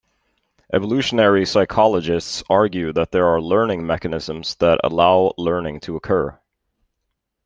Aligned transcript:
Evolutionary 0.73 1.45
psychologists 1.45 2.41
argue 2.49 2.91
that 2.91 3.11
there 3.11 3.27
are 3.27 3.39
learning 3.39 3.85
mechanisms 3.85 4.55
that 4.55 4.79
allow 4.83 5.31
learning 5.37 5.79
to 5.81 5.95
occur. 5.95 6.35